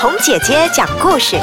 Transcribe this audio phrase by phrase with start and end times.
[0.00, 1.36] 红姐姐讲故事。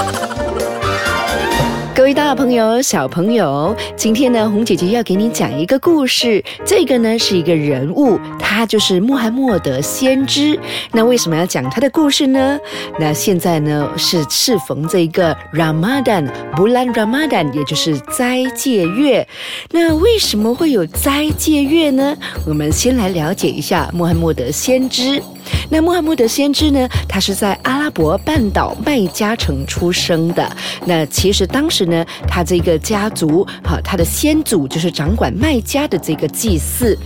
[1.94, 6.44] 各位大朋友、小朋友，今天呢，红姐姐要给你讲一个故事。
[6.66, 10.60] 这个呢是一个人物，他就是穆罕默德先知。
[10.92, 12.60] 那为什么要讲他的故事呢？
[13.00, 19.28] 那现在呢是适逢这一个 Ramadan Bulan Ramadan，也就是斋戒月。
[19.70, 22.18] 那为什么会有斋戒月呢？
[22.48, 25.22] 我们先来了解一下穆罕默德先知。
[25.70, 26.88] 那穆罕默德先知呢？
[27.10, 30.50] 他是在阿拉伯半岛麦加城出生的。
[30.86, 36.98] 那其实当时呢，他这个家族，哈，他的先祖就是掌管麦加的这个祭祀。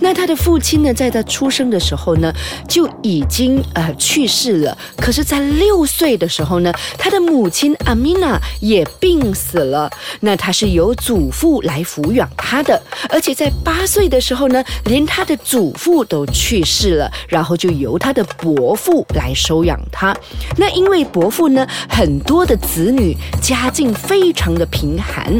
[0.00, 2.32] 那他的父亲呢，在他出生的时候呢，
[2.68, 4.76] 就已经呃去世了。
[4.96, 9.90] 可是，在六岁的时候呢，他的母亲阿米娜也病死了。
[10.20, 18.07] 那他是由祖父来抚养他的，而且在八岁的时候呢，连他的祖父都去世了，然后就由他。
[18.08, 20.16] 他的伯父来收养他，
[20.56, 25.30] 那因为伯父呢很多的子女，家境非常的贫寒。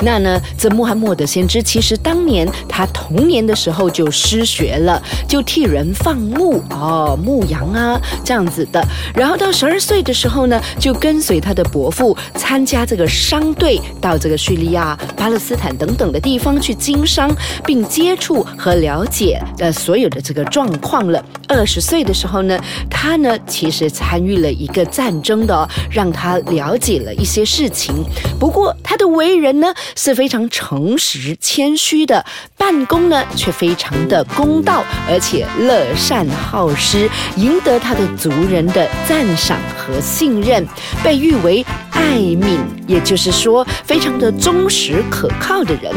[0.00, 8.86] 那呢，这穆罕默德先知其实当年他童年的时候就失学了，就替人放牧哦，牧羊啊这样子的。
[9.14, 17.34] 然后到十二岁的时候呢，就跟随他的伯父参加这个商队，到这个叙利亚、巴勒斯坦等等的地方去经商，
[17.64, 21.24] 并接触和了解呃所有的这个状况了。
[21.48, 22.17] 二十岁的。
[22.18, 22.58] 时候呢，
[22.90, 27.94] 他呢其实参与了一个战争的，让他了解了一些事情。
[28.40, 32.24] 不过他的为人呢是非常诚实谦虚的，
[32.68, 40.66] 办公呢却非常的公道，而且乐善好施，赢得他的族人的赞赏和信任，
[41.02, 41.64] 被誉为。
[41.90, 45.92] 爱敏，也就是说，非常的忠实可靠的人。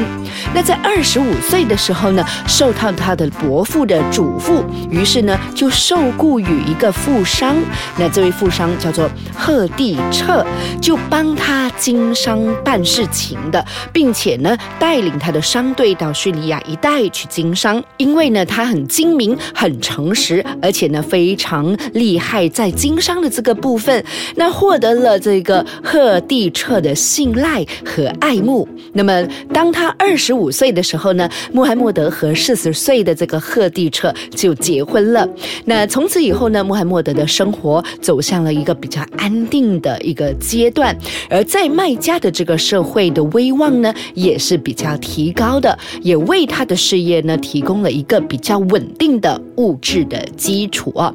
[0.53, 7.55] 那在二十五岁的时候呢，受到他的伯父的嘱咐，于是呢就受雇于一个富商。
[7.97, 10.43] 那这位富商叫做赫地彻，
[10.81, 17.83] 就帮他经商办事情的，并且呢带领他的商队到叙利亚一带去经商。
[17.97, 24.03] 因为呢他很精明、很诚实，而且呢非常厉害在经商的这个部分，
[24.35, 25.65] 那获得了这个。
[25.83, 28.67] 赫蒂彻的信赖和爱慕。
[28.93, 35.27] 那么，当他二十五岁的时候呢，穆罕默德和四十岁的这个赫蒂彻就结婚了。
[35.65, 40.95] 那从此以后呢，穆罕默德的生活走向了一个比较安定的一个阶段，
[41.29, 51.11] 而在麦加的这个社会的威望呢，也是比较提高的，也为他的事业呢提供了一个比较稳定的物质的基础啊。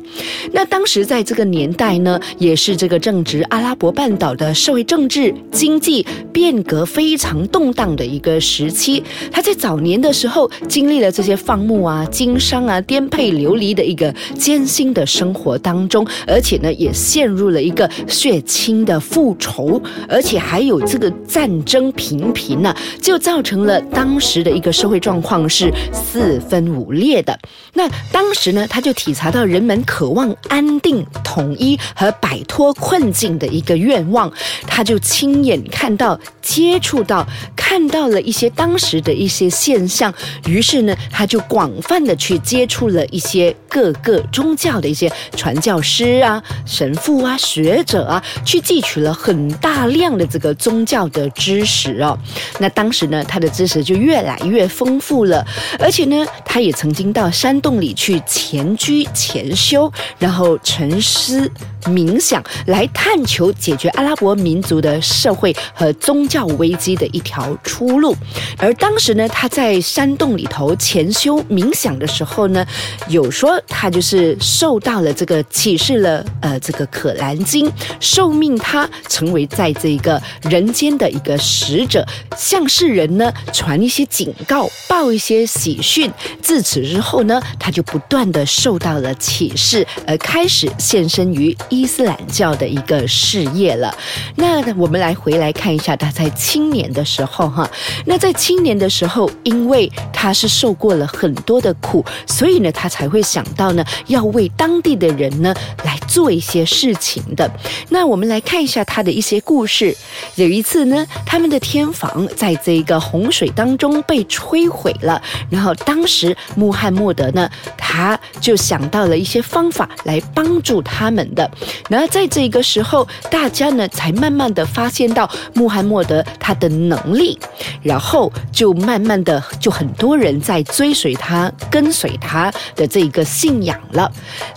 [0.53, 4.47] 那当时在这个年代呢，也是这个正值阿拉伯半岛的。
[4.57, 27.37] 社会政治经济变革非常动荡的一个时期，他在早年的时候经历了这些放牧啊、经商啊、颠沛流离的一个艰辛的生活当中，而且呢，也陷入了一个血亲的复仇，而且还有这个战争频频呢，就造成了当时的一个社会状况况是四分五裂的。
[27.73, 34.33] 那当时呢，他就体察到人们渴望安定、统一和摆脱困境的一个愿望。
[34.69, 37.27] 他就亲眼看到、接触到、
[37.57, 40.15] 看到了一些当时的一些现象，
[40.47, 52.17] 于是呢，他就广泛的去接触了一些各个宗教的一些传教师啊、神父啊、学者啊，去汲取了很大量的这个宗教的知识哦。
[52.61, 55.45] 那当时呢，他的知识就越来越丰富了，
[55.79, 61.51] 而且呢，他也曾经到山洞里去潜居潜修，然后沉思
[61.87, 64.37] 冥想，来探求解决阿拉伯。
[64.37, 68.15] 民族的社会和宗教危机的一条出路，
[68.59, 72.65] 而当时呢，他在山洞里头潜修冥想的时候呢，
[73.09, 86.13] 有说他就是受到了这个启示了，呃，这个可兰经，受命他成为在这个人间的一个使者，向世人呢传一些警告，报一些喜讯。
[86.43, 93.95] 自此之后呢，他就不断的受到了启示，而开始现身于伊斯兰教的一个事业了。
[94.35, 97.69] 那我们来回来看一下他在青年的时候哈，
[98.07, 105.55] 那在青年的时候，因为他是受过了很多的苦，所以呢，他才会想到呢，要为当地的人呢
[105.85, 107.51] 来做一些事情的。
[107.91, 109.95] 那我们来看一下他的一些故事。
[110.37, 115.21] 有一次呢，他们的天房在这个洪水当中被摧毁了，
[115.51, 121.51] 然后当时穆罕默德呢，他就想到了一些方法来帮助他们的。
[121.89, 127.39] 然后在这个时候，大家呢才慢慢的发现到穆罕默德他的能力，
[127.83, 134.11] 然后就慢慢的就很多人在追随他、跟随他的这个信仰了。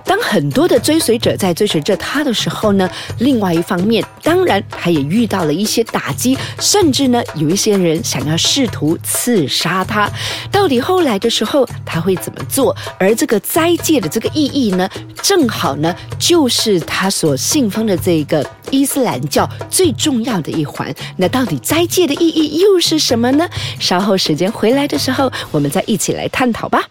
[0.05, 2.89] 当很多的追随者在追随着他的时候呢，
[3.19, 10.09] 另外一方面，当然他也遇到了一些打击，甚至呢有一些人想要试图刺杀他。
[10.51, 12.75] 到底后来的时候他会怎么做？
[12.99, 14.89] 而这个斋戒的这个意义呢，
[15.21, 20.93] 正好呢就是他所信奉的这个伊斯兰教最重要的一环。
[21.17, 23.47] 那到底斋戒的意义又是什么呢？
[23.79, 26.83] 稍后时间回来的时候，我们再一起来探讨吧。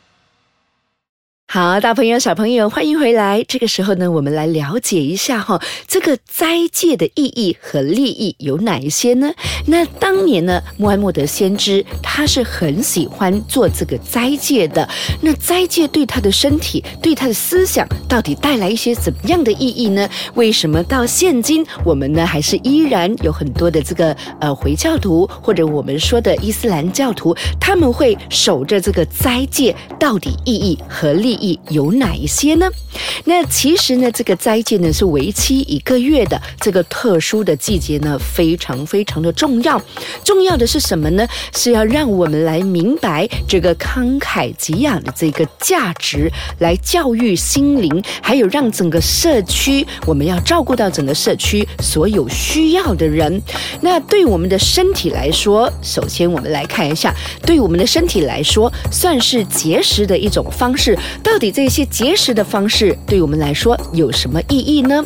[1.50, 3.43] 好，大朋友、小朋友，欢迎回来。
[3.49, 9.33] 这个时候呢，我们来了解一下哈，这个斋戒的意义和利益有哪一些呢？
[9.65, 14.87] 那当年呢，穆罕默德先知他是很喜欢做这个斋戒的。
[15.23, 20.06] 那斋戒对他的身体、对他的思想，到底带来一些怎么样的意义呢？
[20.35, 31.38] 为什么到现今我们呢，还是依然有很多的这个呃回教徒或者我们说的伊斯兰教徒，他们会守着这个斋戒，到底意义和利？
[31.40, 32.69] 意有哪一些呢？
[33.25, 39.81] 那其实呢，这个斋戒呢是为期一个月的，这个特殊的季节呢非常非常的重要。
[40.25, 41.26] 重要的是什么呢？
[41.55, 53.41] 是要让我们来明白这个慷慨给养的这个价值，来教育心灵，还有让整个社区，我们要照顾到整个社区所有需要的人。
[53.81, 60.99] 那对我们的身体来说，首先我们来看一下，对我们的身体来说，算是节食的一种方式。
[61.31, 65.05] 到底这些节食的方式对我们来说有什么意义呢？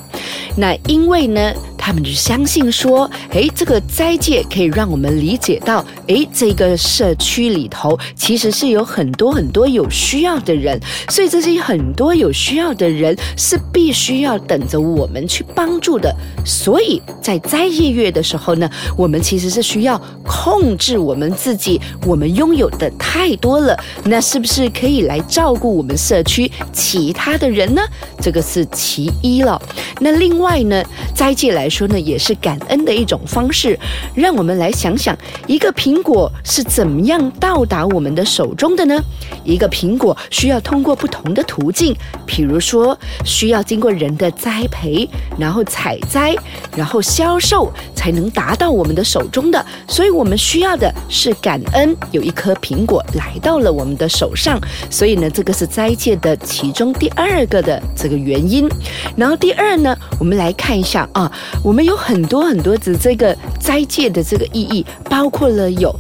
[0.57, 1.53] 那因为呢？
[1.85, 16.15] 他们就相信说，诶，这个斋戒可以让我们理解到，诶，这个社区里头其实是有很多很多有需要的人，所以这些很多有需要的人是必须要等着我们去帮助的。
[16.47, 27.83] 所以在斋戒月的时候呢，我们其实是需要控制我们自己，我们拥有的太多了，那是不是可以来照顾我们社区其他的人呢？
[28.21, 29.61] 这个是其一了。
[29.99, 30.81] 那另外呢，
[31.13, 31.72] 斋戒来。
[31.73, 33.79] 说呢，也是感恩的一种方式。
[34.15, 35.17] 让我们来想想，
[35.47, 39.01] 一个苹果是怎么样到达我们的手中的呢？
[39.45, 41.97] 一个苹果需要通过不同的途径，
[42.27, 45.09] 比如说需要经过人的栽培，
[45.39, 46.37] 然后采摘，
[46.77, 49.65] 然后销售，才能达到我们的手中的。
[49.89, 54.61] 所以，我们需要的是感恩，有一颗苹果来到了我们的手上。
[54.91, 58.69] 所以呢，这个是斋戒的其中第二个的这个原因。
[59.17, 61.31] 然后第二呢，我们来看一下啊。
[61.63, 65.95] 我们有很多很多的这个斋戒的这个意义，包括了有，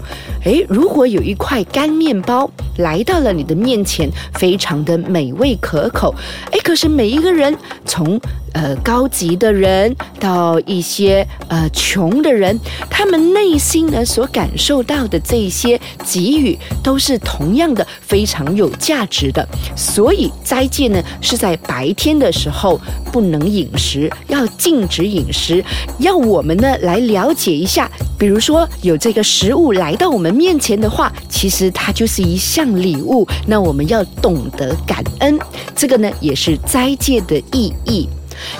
[0.44, 6.14] 诶，如果有一块干面包来到了你的面前，非常的美味可口，
[6.50, 8.20] 诶，可是每一个人从。
[8.54, 12.54] 呃，高级的人到一些呃穷的人，
[12.90, 19.48] 他们内心呢所感受到的这些给予，都是同样的非常有价值的。
[19.74, 22.78] 所以斋戒呢是在白天的时候
[23.10, 25.64] 不能饮食，要禁止饮食，
[26.00, 27.90] 要我们呢来了解一下。
[28.22, 35.36] 比如说有这个食物来到我们面前的话，其实它就是一项礼物，那我们要懂得感恩。
[35.74, 38.08] 这个呢也是斋戒的意义。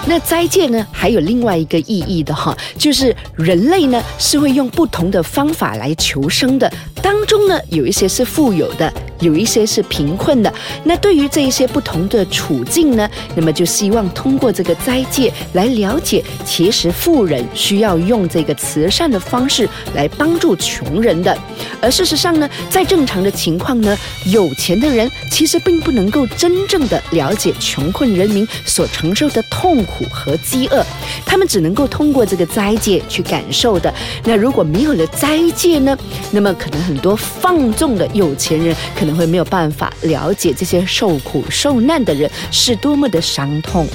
[0.04, 6.68] 那斋戒呢，还有另外一个意义的哈，就是人类呢是会用不同的方法来求生的，
[7.00, 8.92] 当中呢有一些是富有的。
[9.22, 10.52] 有一些是贫困的，
[10.82, 21.38] 那对于这一些不同的处境呢，那么就希望通过这个斋戒来了解，其实富人需要用这个慈善的方式来帮助穷人的，
[21.80, 30.84] 而事实上呢，在正常的情况呢，有钱的人其实并不能够真正的了解穷困人民所承受的痛苦和饥饿，
[31.24, 33.94] 他们只能够通过这个斋戒去感受的。
[34.24, 35.96] 那如果没有了斋戒呢，
[36.32, 39.11] 那么可能很多放纵的有钱人可能。
[39.14, 43.86] 会没有办法了解这些受苦受难的人是多么的伤痛，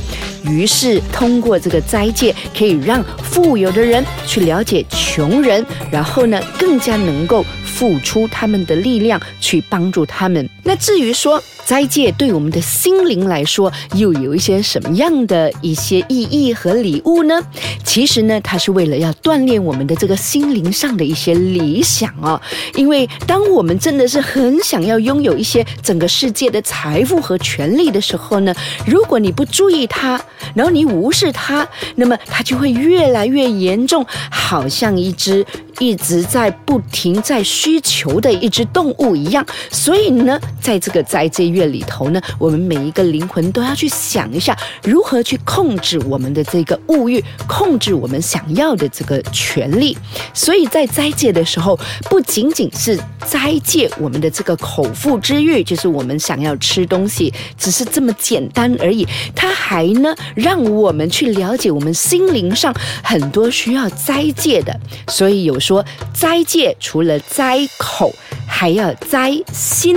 [0.44, 7.46] 于是通过这个斋戒，可以让富有的人去了解穷人，然后呢，更加能够
[7.78, 10.50] 付出他们的力量去帮助他们。
[10.64, 17.40] 那至于说，斋戒对我们的心灵来说，又有一些什么样的一些意义和礼物呢？
[17.84, 22.42] 其实呢，它是为了要锻炼我们的这个心灵上的一些理想哦。
[22.74, 28.52] 因为当我们真的是很想要拥有一些整个世界的财富和权利的时候呢，
[28.88, 30.20] 如果你不注意它，
[30.56, 35.46] 然后你无视它，那么它就会越来越严重，好像一只
[35.80, 39.46] 一直在不停在需求的一只动物一样。
[39.70, 41.68] 所以呢，在这个斋戒月。
[41.68, 49.98] 里头呢，我们每一个灵魂都要去想一下，如何去控制我们的这个物欲，控制我们想要的这个权利。
[50.34, 51.78] 所以在斋戒的时候，
[52.10, 59.06] 不仅仅是斋戒我们的这个口腹之欲，就是我们想要吃东西，只是这么简单而已。
[59.36, 64.74] 它还呢，让我们去了解我们心灵上很多需要斋戒的。
[65.10, 65.84] 所以有说
[66.14, 68.14] 斋戒除了斋口。
[68.50, 69.96] 还要斋心，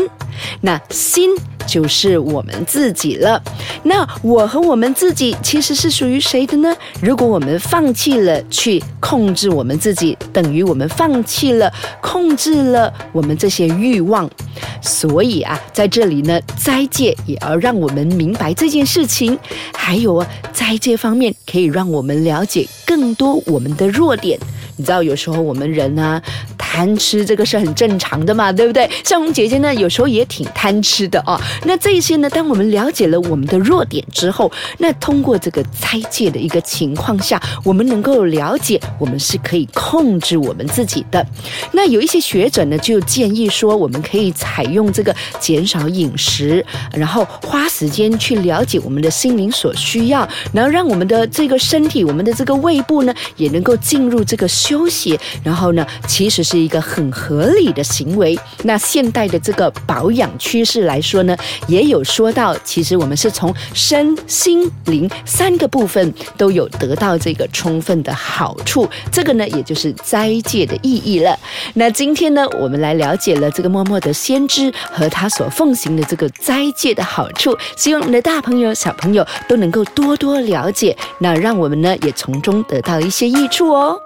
[0.60, 1.30] 那心
[1.66, 3.42] 就是我们自己了。
[3.84, 6.76] 那我和我们自己其实是属于谁的呢？
[7.00, 11.72] 如果我们放弃了去控制我们自己，等于我们放弃了
[12.02, 14.28] 控制了我们这些欲望。
[14.82, 19.38] 所以啊，在这里呢，斋戒也要让我们明白这件事情。
[19.72, 24.38] 还有啊，斋戒方面可以让我们了解更多我们的弱点。
[24.80, 26.22] 你知道，有时候我们人呢。
[26.72, 28.88] 贪吃这个是很正常的嘛，对不对？
[29.04, 31.36] 像我们姐姐呢，有时候也挺贪吃的哦。
[31.64, 41.26] 那这些呢，当我们了解了我们的弱点之后，那通过这个斋戒的一个情况下，我们能够了解我们是可以控制我们自己的。
[41.72, 55.18] 那有一些学者呢，就建议说，我们可以采用这个减少饮食，然后花时间去了解我们的心灵所需要，然后让我们的这个身体、我们的这个胃部呢，也能够进入这个休息。
[55.42, 56.59] 然后呢，其实是。
[56.60, 58.38] 一个很合理的行为。
[58.64, 61.36] 那现代的这个保养趋势来说呢，
[61.66, 68.88] 也有说到，其实我们是从身心灵三个部分都有得到这个充分的好处。
[69.10, 71.38] 这个呢，也就是斋戒的意义了。
[71.74, 77.56] 那今天呢，我们来了解了这个默默的先知和他所奉行的这个斋戒的好处。
[77.76, 83.98] 希望你的大朋友、小朋友都能够多多了解，那让我们呢也从中得到一些益处哦。